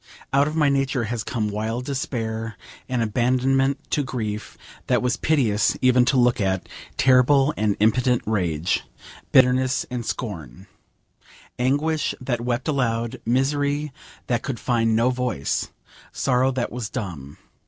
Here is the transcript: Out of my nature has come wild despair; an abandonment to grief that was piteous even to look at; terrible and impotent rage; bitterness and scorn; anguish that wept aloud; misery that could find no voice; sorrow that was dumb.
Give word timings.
Out 0.33 0.47
of 0.47 0.55
my 0.55 0.67
nature 0.67 1.03
has 1.03 1.23
come 1.23 1.47
wild 1.49 1.85
despair; 1.85 2.57
an 2.89 3.03
abandonment 3.03 3.77
to 3.91 4.03
grief 4.03 4.57
that 4.87 5.03
was 5.03 5.15
piteous 5.15 5.77
even 5.79 6.05
to 6.05 6.17
look 6.17 6.41
at; 6.41 6.67
terrible 6.97 7.53
and 7.55 7.77
impotent 7.79 8.23
rage; 8.25 8.81
bitterness 9.31 9.85
and 9.91 10.03
scorn; 10.03 10.65
anguish 11.59 12.15
that 12.19 12.41
wept 12.41 12.67
aloud; 12.67 13.21
misery 13.27 13.91
that 14.25 14.41
could 14.41 14.59
find 14.59 14.95
no 14.95 15.11
voice; 15.11 15.69
sorrow 16.11 16.49
that 16.51 16.71
was 16.71 16.89
dumb. 16.89 17.37